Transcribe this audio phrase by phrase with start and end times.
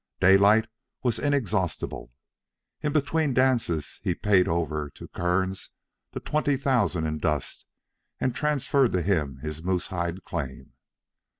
[0.19, 0.67] Daylight
[1.03, 2.11] was inexhaustible.
[2.81, 5.69] In between dances he paid over to Kearns
[6.13, 7.67] the twenty thousand in dust
[8.19, 10.73] and transferred to him his Moosehide claim.